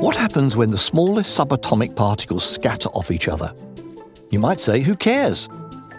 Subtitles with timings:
[0.00, 3.54] What happens when the smallest subatomic particles scatter off each other?
[4.30, 5.48] You might say, who cares?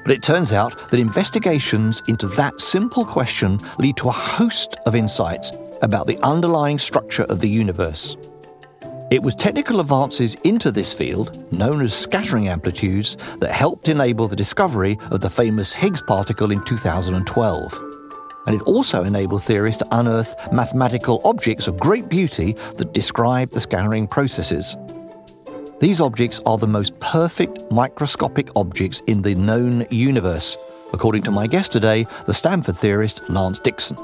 [0.03, 4.95] But it turns out that investigations into that simple question lead to a host of
[4.95, 5.51] insights
[5.81, 8.15] about the underlying structure of the universe.
[9.09, 14.35] It was technical advances into this field, known as scattering amplitudes, that helped enable the
[14.35, 17.83] discovery of the famous Higgs particle in 2012.
[18.47, 23.61] And it also enabled theorists to unearth mathematical objects of great beauty that describe the
[23.61, 24.75] scattering processes.
[25.79, 30.57] These objects are the most perfect microscopic objects in the known universe,
[30.91, 33.95] according to my guest today, the Stanford theorist Lance Dixon.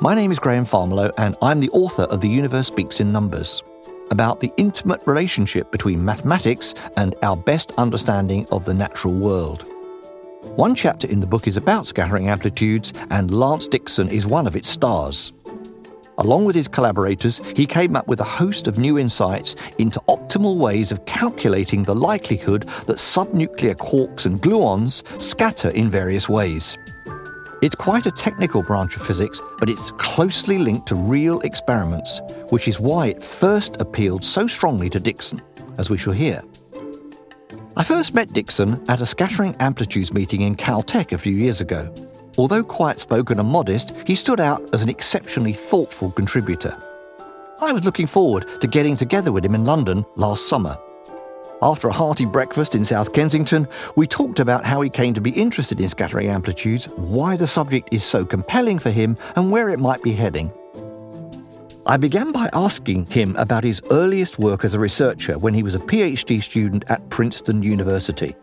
[0.00, 3.62] My name is Graham Farmelo, and I'm the author of The Universe Speaks in Numbers,
[4.10, 9.64] about the intimate relationship between mathematics and our best understanding of the natural world.
[10.56, 14.56] One chapter in the book is about scattering amplitudes, and Lance Dixon is one of
[14.56, 15.32] its stars.
[16.18, 20.56] Along with his collaborators, he came up with a host of new insights into optimal
[20.56, 26.76] ways of calculating the likelihood that subnuclear quarks and gluons scatter in various ways.
[27.62, 32.66] It's quite a technical branch of physics, but it's closely linked to real experiments, which
[32.66, 35.42] is why it first appealed so strongly to Dixon,
[35.76, 36.42] as we shall hear.
[37.76, 41.94] I first met Dixon at a scattering amplitudes meeting in Caltech a few years ago.
[42.38, 46.74] Although quiet spoken and modest, he stood out as an exceptionally thoughtful contributor.
[47.60, 50.78] I was looking forward to getting together with him in London last summer.
[51.62, 55.30] After a hearty breakfast in South Kensington, we talked about how he came to be
[55.30, 59.78] interested in scattering amplitudes, why the subject is so compelling for him, and where it
[59.78, 60.50] might be heading.
[61.84, 65.74] I began by asking him about his earliest work as a researcher when he was
[65.74, 68.34] a PhD student at Princeton University.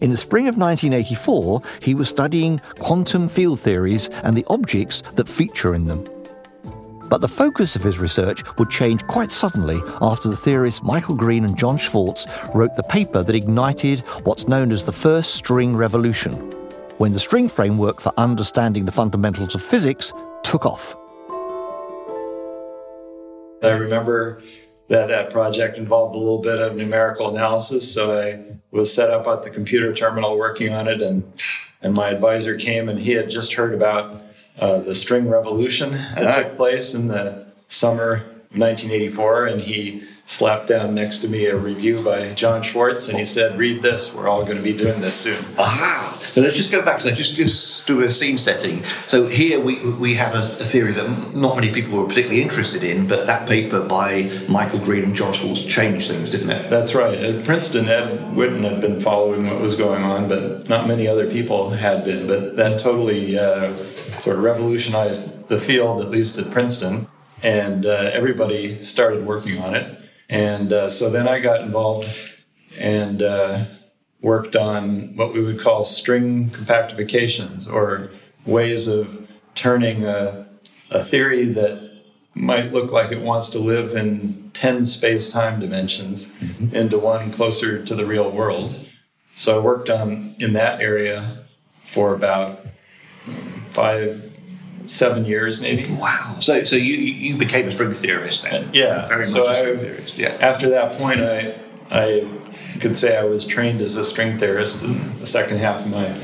[0.00, 5.28] In the spring of 1984, he was studying quantum field theories and the objects that
[5.28, 6.04] feature in them.
[7.12, 11.44] But the focus of his research would change quite suddenly after the theorists Michael Green
[11.44, 16.32] and John Schwarz wrote the paper that ignited what's known as the first string revolution,
[16.96, 20.96] when the string framework for understanding the fundamentals of physics took off.
[23.62, 24.40] I remember
[24.88, 27.92] that that project involved a little bit of numerical analysis.
[27.92, 31.30] So I was set up at the computer terminal working on it, and
[31.82, 34.14] and my advisor came and he had just heard about
[34.62, 40.68] uh, the string revolution that took place in the summer of 1984, and he slapped
[40.68, 44.14] down next to me a review by John Schwarz, and he said, "Read this.
[44.14, 46.16] We're all going to be doing this soon." Aha!
[46.32, 47.16] So let's just go back to that.
[47.16, 48.84] Just just do a scene setting.
[49.08, 52.84] So here we we have a, a, theory that not many people were particularly interested
[52.84, 56.70] in, but that paper by Michael Green and John Schwarz changed things, didn't it?
[56.70, 57.18] That's right.
[57.18, 61.28] At Princeton, Ed Witten had been following what was going on, but not many other
[61.28, 62.28] people had been.
[62.28, 63.72] But that totally uh,
[64.22, 67.08] sort of revolutionized the field, at least at Princeton,
[67.42, 70.00] and uh, everybody started working on it.
[70.28, 72.08] And uh, so then I got involved
[72.78, 73.64] and uh,
[74.20, 78.12] worked on what we would call string compactifications or
[78.46, 80.46] ways of turning a,
[80.90, 81.90] a theory that
[82.34, 86.74] might look like it wants to live in 10 space time dimensions mm-hmm.
[86.74, 88.88] into one closer to the real world.
[89.34, 91.44] So I worked on in that area
[91.84, 92.64] for about
[93.72, 94.32] five,
[94.86, 95.84] seven years maybe.
[95.90, 96.36] Wow.
[96.40, 98.70] So so you you became a string theorist then?
[98.72, 99.08] Yeah.
[99.08, 100.18] Very so much a string I, theorist.
[100.18, 100.36] Yeah.
[100.40, 101.54] After that point I
[101.90, 102.26] I
[102.80, 106.20] could say I was trained as a string theorist in the second half of my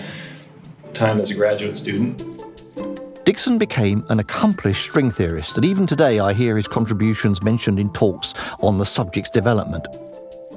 [0.95, 2.23] time as a graduate student.
[3.25, 7.93] Dixon became an accomplished string theorist, and even today I hear his contributions mentioned in
[7.93, 9.87] talks on the subject's development.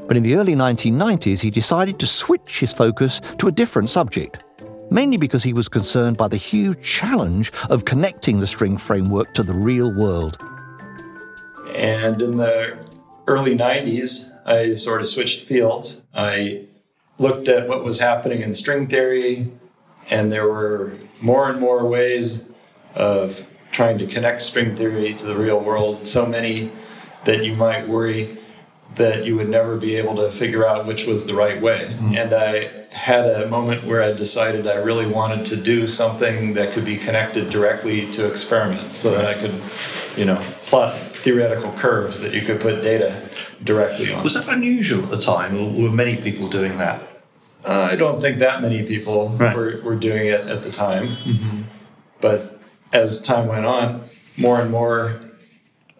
[0.08, 4.44] But in the early 1990s, he decided to switch his focus to a different subject,
[4.92, 9.42] mainly because he was concerned by the huge challenge of connecting the string framework to
[9.42, 10.38] the real world.
[11.74, 12.86] And in the
[13.26, 16.04] early 90s, I sort of switched fields.
[16.14, 16.66] I
[17.18, 19.50] looked at what was happening in string theory,
[20.10, 22.44] and there were more and more ways
[22.94, 26.06] of trying to connect string theory to the real world.
[26.06, 26.72] So many
[27.24, 28.38] that you might worry
[28.96, 31.86] that you would never be able to figure out which was the right way.
[31.88, 32.18] Mm.
[32.18, 36.74] And I had a moment where I decided I really wanted to do something that
[36.74, 39.54] could be connected directly to experiments so that I could,
[40.18, 40.36] you know,
[40.66, 43.30] plot theoretical curves that you could put data
[43.64, 44.24] directly on.
[44.24, 47.02] Was that unusual at the time, or were many people doing that?
[47.64, 49.56] Uh, I don't think that many people right.
[49.56, 51.08] were, were doing it at the time.
[51.08, 51.62] Mm-hmm.
[52.20, 52.60] But
[52.92, 54.02] as time went on,
[54.38, 55.22] more and more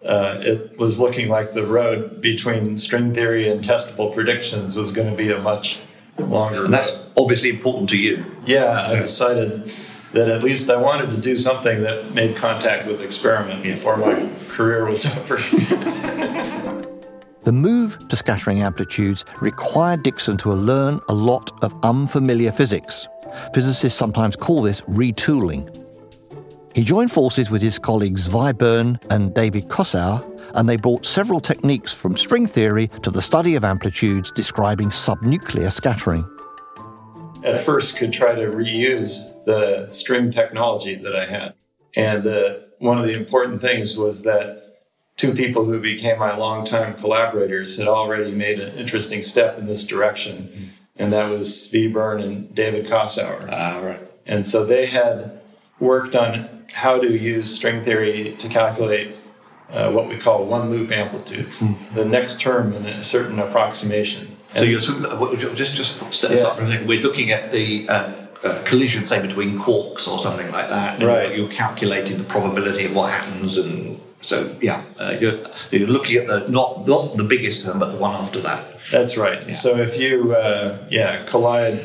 [0.04, 5.08] uh, it was looking like the road between string theory and testable predictions was going
[5.08, 5.80] to be a much
[6.18, 6.64] longer.
[6.64, 8.24] And that's obviously important to you.
[8.44, 9.72] Yeah, I decided
[10.12, 14.30] that at least I wanted to do something that made contact with experiment before my
[14.48, 15.36] career was over.
[17.44, 23.06] the move to scattering amplitudes required Dixon to learn a lot of unfamiliar physics.
[23.54, 25.81] Physicists sometimes call this retooling.
[26.74, 30.24] He joined forces with his colleagues Zvi Bern and David Kosower,
[30.54, 35.70] and they brought several techniques from string theory to the study of amplitudes describing subnuclear
[35.70, 36.24] scattering.
[37.44, 41.54] At first, could try to reuse the string technology that I had.
[41.94, 44.80] And uh, one of the important things was that
[45.16, 49.86] two people who became my longtime collaborators had already made an interesting step in this
[49.86, 50.50] direction.
[50.96, 53.48] And that was Zvi Bern and David Kosower.
[53.50, 54.00] Ah, right.
[54.24, 55.41] And so they had
[55.82, 59.08] worked on how to use string theory to calculate
[59.70, 61.94] uh, what we call one loop amplitudes, mm.
[61.94, 64.36] the next term in a certain approximation.
[64.54, 66.42] So you're just just step yeah.
[66.44, 66.86] up for a second.
[66.86, 68.12] We're looking at the uh,
[68.44, 71.02] uh, collision, say between quarks or something like that.
[71.02, 71.36] right.
[71.36, 75.38] You're calculating the probability of what happens, and so yeah, uh, you're,
[75.70, 78.78] you're looking at the not not the biggest term, but the one after that.
[78.90, 79.46] That's right.
[79.46, 79.54] Yeah.
[79.54, 81.80] So if you uh, yeah collide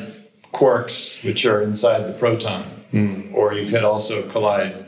[0.52, 3.32] quarks, which are inside the proton, mm.
[3.32, 4.86] or you could also collide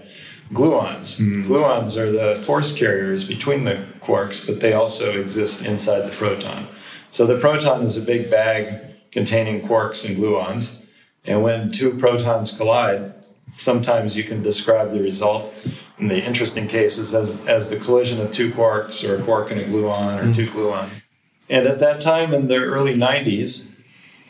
[0.52, 1.20] gluons.
[1.20, 1.44] Mm.
[1.46, 6.68] Gluons are the force carriers between the quarks, but they also exist inside the proton.
[7.10, 8.80] So the proton is a big bag
[9.10, 10.84] containing quarks and gluons.
[11.24, 13.14] And when two protons collide,
[13.56, 15.52] sometimes you can describe the result
[15.98, 19.60] in the interesting cases as, as the collision of two quarks or a quark and
[19.60, 20.34] a gluon or mm.
[20.34, 21.02] two gluons.
[21.48, 23.70] And at that time in the early 90s,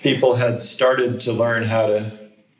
[0.02, 2.10] people had started to learn how to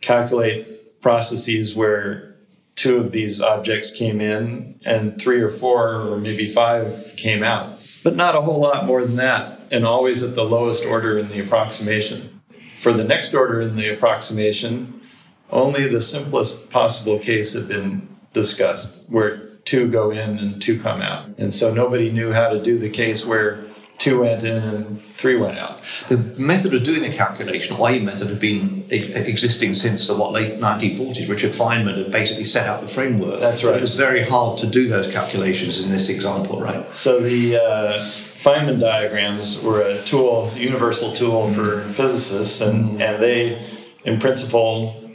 [0.01, 0.67] calculate
[1.01, 2.37] processes where
[2.77, 7.69] two of these objects came in and three or four or maybe five came out.
[8.03, 11.29] But not a whole lot more than that, and always at the lowest order in
[11.29, 12.41] the approximation.
[12.79, 15.03] For the next order in the approximation,
[15.51, 21.03] only the simplest possible case had been discussed, where two go in and two come
[21.03, 21.27] out.
[21.37, 23.63] And so nobody knew how to do the case where
[23.99, 25.83] two went in and three went out.
[26.09, 30.61] The method of doing the calculation, IE method, had been existing since the what late
[30.61, 31.29] 1940s.
[31.29, 33.41] Richard Feynman had basically set out the framework.
[33.41, 33.77] That's right.
[33.77, 36.85] It was very hard to do those calculations in this example, right?
[36.95, 43.01] So the uh, Feynman diagrams were a tool, universal tool for physicists, and, mm.
[43.01, 43.63] and they,
[44.05, 45.11] in principle,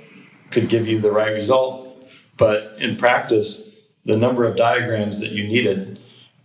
[0.51, 1.81] could give you the right result.
[2.37, 3.71] But in practice,
[4.05, 5.99] the number of diagrams that you needed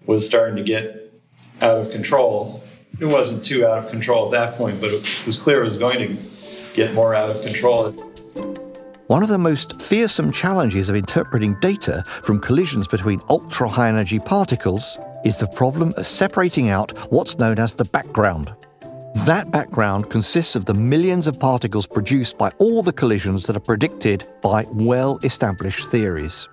[0.06, 1.12] was starting to get
[1.60, 2.64] out of control.
[2.98, 5.76] It wasn't too out of control at that point, but it was clear it was
[5.76, 6.29] going to
[6.74, 7.92] get more out of control.
[9.06, 14.20] One of the most fearsome challenges of interpreting data from collisions between ultra high energy
[14.20, 18.54] particles is the problem of separating out what's known as the background.
[19.26, 23.60] That background consists of the millions of particles produced by all the collisions that are
[23.60, 26.48] predicted by well established theories.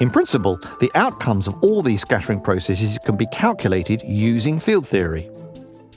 [0.00, 5.30] In principle, the outcomes of all these scattering processes can be calculated using field theory.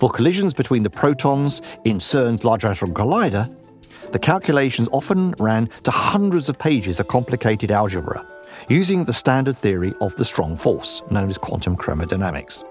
[0.04, 3.50] For collisions between the protons in CERN's Large Hadron Collider,
[4.12, 8.28] the calculations often ran to hundreds of pages of complicated algebra,
[8.68, 12.66] using the standard theory of the strong force, known as quantum chromodynamics.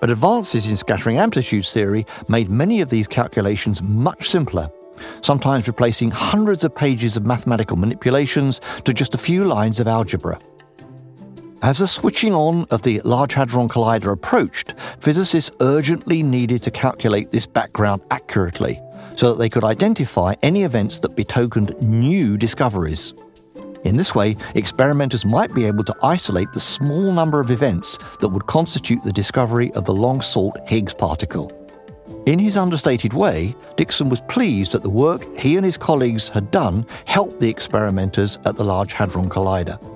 [0.00, 4.68] But advances in scattering amplitudes theory made many of these calculations much simpler,
[5.20, 10.36] sometimes replacing hundreds of pages of mathematical manipulations to just a few lines of algebra.
[11.62, 17.32] As the switching on of the Large Hadron Collider approached, physicists urgently needed to calculate
[17.32, 18.80] this background accurately
[19.16, 23.14] so that they could identify any events that betokened new discoveries.
[23.84, 28.28] In this way, experimenters might be able to isolate the small number of events that
[28.28, 31.50] would constitute the discovery of the long sought Higgs particle.
[32.26, 36.50] In his understated way, Dixon was pleased that the work he and his colleagues had
[36.50, 39.95] done helped the experimenters at the Large Hadron Collider.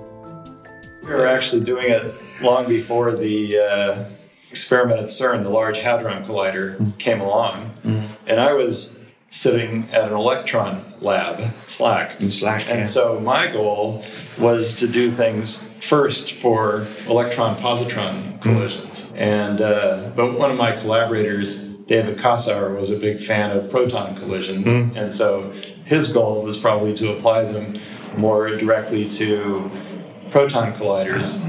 [1.11, 2.05] We were actually doing it
[2.41, 4.05] long before the uh,
[4.49, 6.97] experiment at CERN, the Large Hadron Collider, mm.
[6.99, 7.71] came along.
[7.83, 8.17] Mm.
[8.27, 8.97] And I was
[9.29, 12.21] sitting at an electron lab, SLAC.
[12.21, 12.27] In.
[12.69, 12.83] And yeah.
[12.85, 14.05] so my goal
[14.39, 19.11] was to do things first for electron positron collisions.
[19.11, 19.17] Mm.
[19.17, 24.15] And uh, but one of my collaborators, David Kosower, was a big fan of proton
[24.15, 24.95] collisions, mm.
[24.95, 25.51] and so
[25.83, 27.77] his goal was probably to apply them
[28.17, 29.69] more directly to
[30.31, 31.39] proton colliders.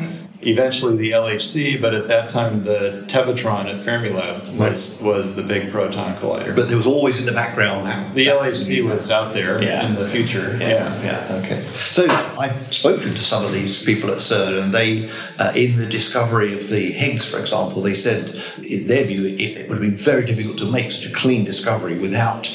[0.45, 5.71] Eventually the LHC, but at that time the Tevatron at Fermilab was was the big
[5.71, 6.57] proton collider.
[6.57, 9.87] But there was always in the background that the LHC was out there yeah.
[9.87, 10.57] in the future.
[10.61, 10.69] Yeah.
[10.69, 11.61] yeah, yeah, okay.
[11.63, 15.09] So I've spoken to some of these people at CERN, and they,
[15.39, 18.35] uh, in the discovery of the Higgs, for example, they said
[18.69, 21.45] in their view it, it would have been very difficult to make such a clean
[21.45, 22.49] discovery without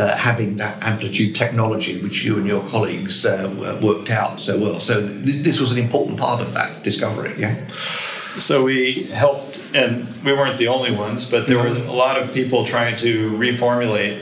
[0.00, 4.80] uh, having that amplitude technology, which you and your colleagues uh, worked out so well.
[4.80, 7.54] So this, this was an important part of that discovery, yeah?
[8.38, 12.32] So we helped, and we weren't the only ones, but there were a lot of
[12.32, 14.18] people trying to reformulate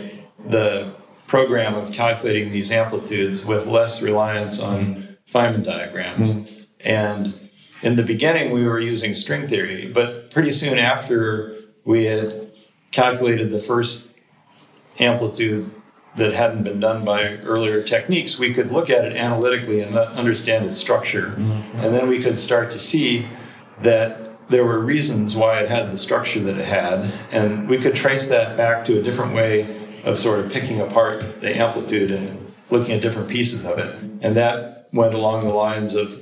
[0.48, 0.92] the
[1.28, 6.40] program of calculating these amplitudes with less reliance on Feynman diagrams.
[6.40, 6.66] Mm.
[6.80, 7.50] And
[7.82, 12.48] in the beginning, we were using string theory, but pretty soon after we had
[12.90, 14.07] calculated the first
[14.98, 15.70] amplitude
[16.16, 20.66] that hadn't been done by earlier techniques, we could look at it analytically and understand
[20.66, 21.28] its structure.
[21.28, 21.80] Mm-hmm.
[21.80, 23.28] And then we could start to see
[23.80, 27.10] that there were reasons why it had the structure that it had.
[27.30, 31.40] And we could trace that back to a different way of sort of picking apart
[31.40, 33.94] the amplitude and looking at different pieces of it.
[34.22, 36.20] And that went along the lines of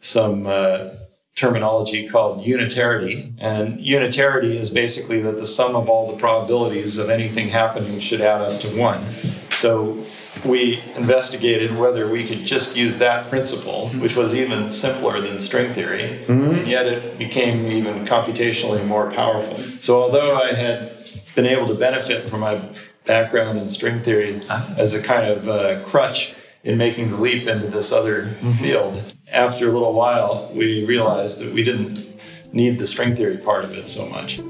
[0.00, 0.90] some uh,
[1.38, 3.32] terminology called unitarity.
[3.38, 8.20] And unitarity is basically that the sum of all the probabilities of anything happening should
[8.20, 9.02] add up to one.
[9.50, 10.04] So
[10.44, 15.72] we investigated whether we could just use that principle, which was even simpler than string
[15.72, 16.58] theory, mm-hmm.
[16.58, 19.58] and yet it became even computationally more powerful.
[19.80, 20.92] So although I had
[21.34, 22.60] been able to benefit from my
[23.04, 24.74] background in string theory ah.
[24.78, 28.52] as a kind of uh, crutch in making the leap into this other mm-hmm.
[28.52, 32.08] field, after a little while, we realized that we didn't
[32.52, 34.40] need the string theory part of it so much.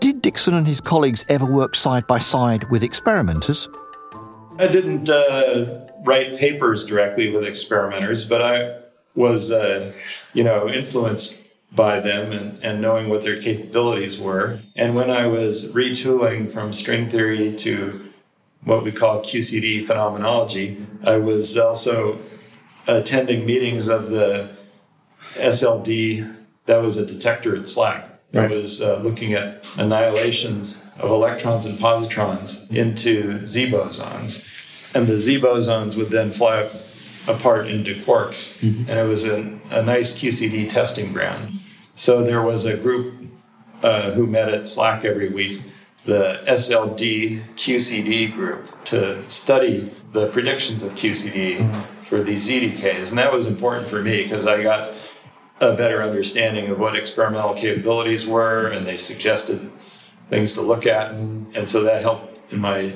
[0.00, 3.68] Did Dixon and his colleagues ever work side by side with experimenters?
[4.58, 8.80] I didn't uh, write papers directly with experimenters, but I
[9.14, 9.92] was, uh,
[10.34, 11.38] you know, influenced
[11.72, 14.60] by them and, and knowing what their capabilities were.
[14.76, 18.10] And when I was retooling from string theory to
[18.64, 22.18] what we call QCD phenomenology, I was also
[22.98, 24.50] attending meetings of the
[25.34, 26.34] SLD,
[26.66, 28.08] that was a detector at SLAC.
[28.32, 28.50] That right.
[28.50, 34.46] was uh, looking at annihilations of electrons and positrons into Z bosons.
[34.94, 36.68] And the Z bosons would then fly
[37.26, 38.58] apart into quarks.
[38.60, 38.88] Mm-hmm.
[38.88, 41.58] And it was a, a, nice QCD testing ground.
[41.94, 43.14] So there was a group
[43.82, 45.60] uh, who met at SLAC every week,
[46.04, 51.58] the SLD QCD group, to study the predictions of QCD.
[51.58, 53.10] Mm-hmm for these Z decays.
[53.10, 54.94] And that was important for me because I got
[55.60, 59.70] a better understanding of what experimental capabilities were, and they suggested
[60.28, 61.12] things to look at.
[61.12, 62.92] And so that helped in my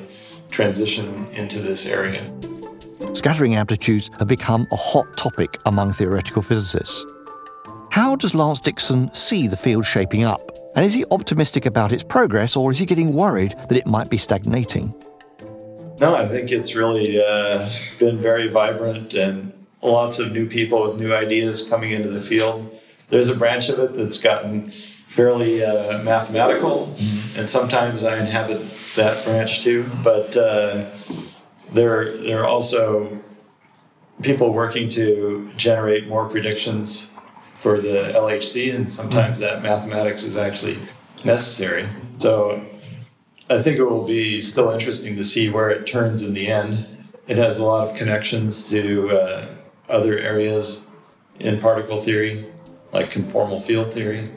[0.51, 2.25] transition into this area.
[3.13, 7.07] Scattering amplitudes have become a hot topic among theoretical physicists.
[7.91, 10.41] How does Lance Dixon see the field shaping up?
[10.75, 14.11] And is he optimistic about its progress, or is he getting worried that it might
[14.11, 14.93] be stagnating?
[16.01, 21.01] No, I think it's really uh, been very vibrant and lots of new people with
[21.01, 22.79] new ideas coming into the field.
[23.09, 27.39] There's a branch of it that's gotten fairly uh, mathematical, mm-hmm.
[27.39, 28.63] and sometimes I inhabit
[28.97, 29.87] that branch too.
[30.03, 30.91] But uh,
[31.73, 33.21] there, there are also
[34.23, 37.11] people working to generate more predictions
[37.45, 39.55] for the LHC, and sometimes mm-hmm.
[39.55, 40.79] that mathematics is actually
[41.25, 41.89] necessary.
[42.19, 42.65] So
[43.55, 46.89] I think it will be still interesting to see where it turns in the end.
[47.29, 49.47] It has a lot of connections to uh,
[49.89, 50.85] other areas
[51.39, 52.47] in particle theory,
[52.93, 54.29] like conformal field theory.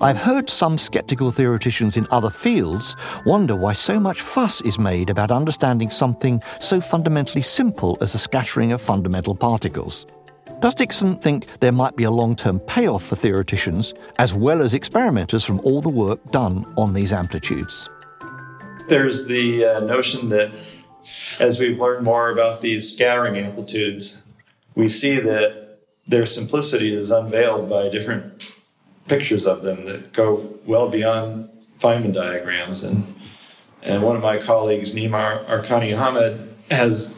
[0.00, 2.94] I've heard some skeptical theoreticians in other fields
[3.26, 8.18] wonder why so much fuss is made about understanding something so fundamentally simple as the
[8.18, 10.06] scattering of fundamental particles.
[10.60, 14.74] Does Dixon think there might be a long term payoff for theoreticians as well as
[14.74, 17.90] experimenters from all the work done on these amplitudes?
[18.88, 20.50] There's the uh, notion that
[21.38, 24.22] as we've learned more about these scattering amplitudes,
[24.74, 28.54] we see that their simplicity is unveiled by different
[29.06, 32.82] pictures of them that go well beyond Feynman diagrams.
[32.82, 33.04] And,
[33.82, 37.14] and one of my colleagues, Nima Arkani-Hamed, has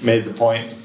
[0.00, 0.76] made the point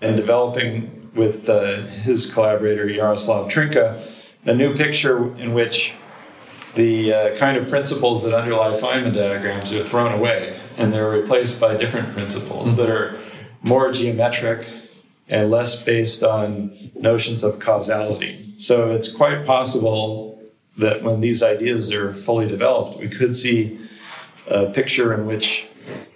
[0.00, 5.94] in developing with uh, his collaborator Jaroslav Trnka a new picture in which
[6.74, 11.60] the uh, kind of principles that underlie Feynman diagrams are thrown away and they're replaced
[11.60, 13.16] by different principles that are
[13.62, 14.68] more geometric
[15.28, 18.54] and less based on notions of causality.
[18.58, 20.42] So it's quite possible
[20.76, 23.78] that when these ideas are fully developed, we could see
[24.46, 25.66] a picture in which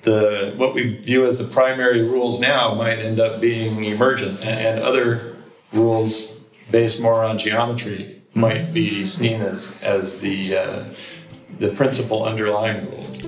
[0.02, 4.80] the what we view as the primary rules now might end up being emergent and
[4.80, 5.37] other
[5.73, 6.38] rules
[6.70, 10.88] based more on geometry might be seen as, as the, uh,
[11.59, 13.23] the principal underlying rules.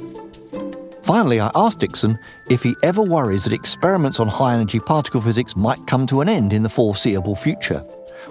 [1.04, 2.18] Finally, I asked Dixon
[2.50, 6.28] if he ever worries that experiments on high energy particle physics might come to an
[6.28, 7.78] end in the foreseeable future,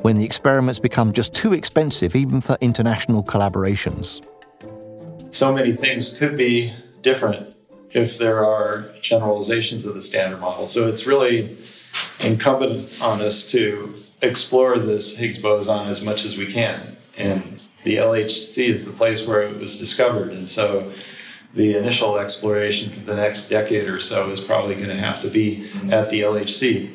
[0.01, 4.25] when the experiments become just too expensive even for international collaborations.
[5.33, 7.55] So many things could be different
[7.91, 10.67] if there are generalizations of the standard model.
[10.67, 11.55] So it's really
[12.21, 16.97] incumbent on us to explore this Higgs boson as much as we can.
[17.17, 20.31] And the LHC is the place where it was discovered.
[20.31, 20.91] And so
[21.53, 25.29] the initial exploration for the next decade or so is probably going to have to
[25.29, 26.89] be at the LHC.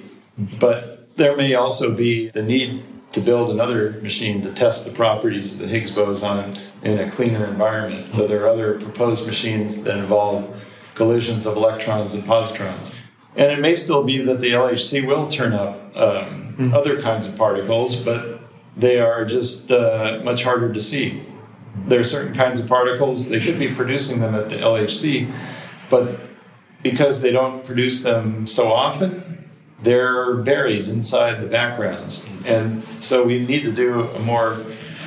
[0.60, 2.82] But there may also be the need
[3.12, 7.46] to build another machine to test the properties of the Higgs boson in a cleaner
[7.46, 8.14] environment.
[8.14, 12.94] So there are other proposed machines that involve collisions of electrons and positrons.
[13.36, 16.72] And it may still be that the LHC will turn up um, mm.
[16.72, 18.40] other kinds of particles, but
[18.76, 21.22] they are just uh, much harder to see.
[21.86, 25.32] There are certain kinds of particles, they could be producing them at the LHC,
[25.88, 26.20] but
[26.82, 29.48] because they don't produce them so often,
[29.82, 32.28] they're buried inside the backgrounds.
[32.44, 34.58] And so we need to do a more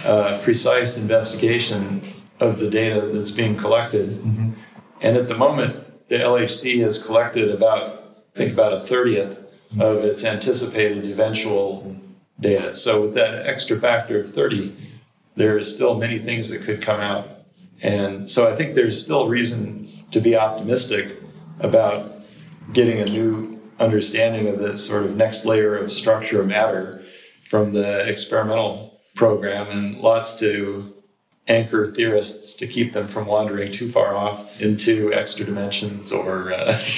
[0.06, 2.02] uh, precise investigation
[2.40, 4.10] of the data that's being collected.
[4.12, 4.52] Mm-hmm.
[5.02, 9.43] And at the moment, the LHC has collected about, I think, about a 30th
[9.80, 12.00] of its anticipated eventual
[12.40, 12.74] data.
[12.74, 14.76] So with that extra factor of 30,
[15.36, 17.28] there is still many things that could come out.
[17.82, 21.22] And so I think there's still reason to be optimistic
[21.60, 22.08] about
[22.72, 27.04] getting a new understanding of the sort of next layer of structure of matter
[27.46, 30.94] from the experimental program and lots to
[31.48, 36.54] anchor theorists to keep them from wandering too far off into extra dimensions or.
[36.54, 36.78] Uh...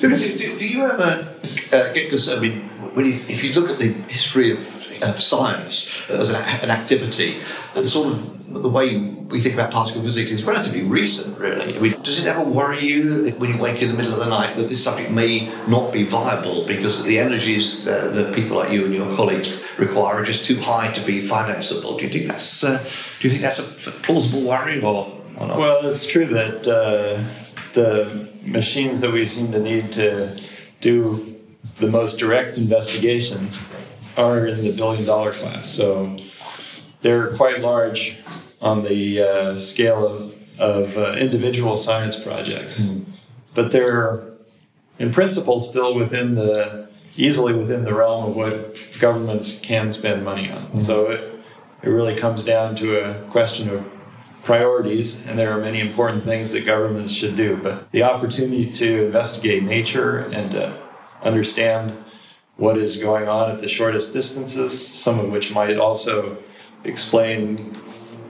[0.00, 2.62] do, do, do, you ever uh, get because I mean
[2.94, 7.36] when you, if you look at the history of, of science as an, an activity,
[7.74, 8.96] the sort of the way
[9.28, 11.76] we think about particle physics is relatively recent, really.
[11.76, 14.28] I mean, does it ever worry you when you wake in the middle of the
[14.28, 18.70] night that this subject may not be viable because the energies uh, that people like
[18.70, 21.98] you and your colleagues require are just too high to be financeable?
[21.98, 22.78] Do you think that's uh,
[23.20, 25.06] do you think that's a plausible worry or,
[25.40, 25.58] or not?
[25.58, 27.22] Well, it's true that uh,
[27.72, 30.40] the machines that we seem to need to
[30.80, 31.36] do
[31.80, 33.68] the most direct investigations
[34.16, 35.68] are in the billion dollar class.
[35.68, 36.16] So
[37.00, 38.18] they're quite large
[38.60, 42.80] on the uh, scale of, of uh, individual science projects.
[42.80, 43.06] Mm.
[43.54, 44.32] But they're,
[44.98, 46.86] in principle, still within the
[47.16, 50.66] easily within the realm of what governments can spend money on.
[50.66, 50.80] Mm.
[50.82, 51.34] So it,
[51.82, 53.90] it really comes down to a question of
[54.44, 57.56] priorities, and there are many important things that governments should do.
[57.56, 60.76] But the opportunity to investigate nature and uh,
[61.22, 61.96] understand
[62.56, 66.38] what is going on at the shortest distances, some of which might also
[66.84, 67.76] explain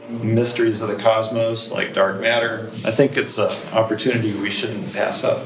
[0.09, 2.71] mysteries of the cosmos like dark matter.
[2.85, 5.45] I think it's an opportunity we shouldn't pass up.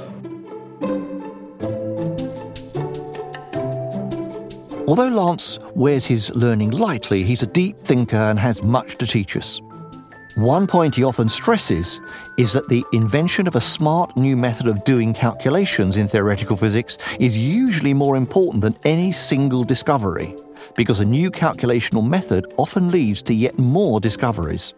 [4.87, 9.37] Although Lance wears his learning lightly, he's a deep thinker and has much to teach
[9.37, 9.61] us.
[10.37, 12.01] One point he often stresses
[12.37, 16.99] is that the invention of a smart new method of doing calculations in theoretical physics
[17.19, 20.37] is usually more important than any single discovery,
[20.77, 24.73] because a new calculational method often leads to yet more discoveries.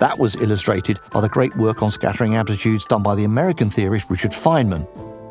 [0.00, 4.10] That was illustrated by the great work on scattering amplitudes done by the American theorist
[4.10, 4.86] Richard Feynman,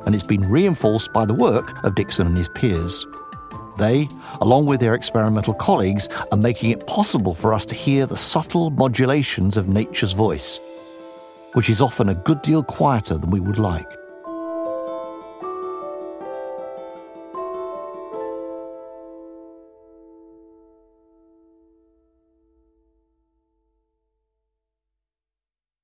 [0.06, 3.06] and it's been reinforced by the work of Dixon and his peers.
[3.78, 4.08] They,
[4.42, 8.70] along with their experimental colleagues, are making it possible for us to hear the subtle
[8.70, 10.60] modulations of nature's voice,
[11.54, 14.05] which is often a good deal quieter than we would like.